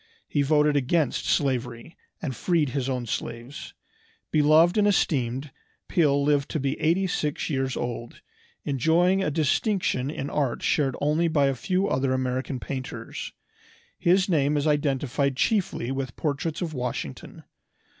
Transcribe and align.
He 0.27 0.41
voted 0.41 0.75
against 0.75 1.27
slavery, 1.27 1.95
and 2.23 2.35
freed 2.35 2.69
his 2.69 2.89
own 2.89 3.05
slaves. 3.05 3.75
Beloved 4.31 4.75
and 4.79 4.87
esteemed, 4.87 5.51
Peale 5.87 6.23
lived 6.23 6.49
to 6.49 6.59
be 6.59 6.73
eighty 6.79 7.05
six 7.05 7.51
years 7.51 7.77
old, 7.77 8.19
enjoying 8.63 9.21
a 9.23 9.29
distinction 9.29 10.09
in 10.09 10.27
art 10.31 10.63
shared 10.63 10.95
only 10.99 11.27
by 11.27 11.45
a 11.49 11.53
few 11.53 11.87
other 11.87 12.13
American 12.13 12.59
painters. 12.59 13.31
His 13.99 14.27
name 14.27 14.57
is 14.57 14.65
identified 14.65 15.37
chiefly 15.37 15.91
with 15.91 16.15
portraits 16.15 16.63
of 16.63 16.73
Washington. 16.73 17.43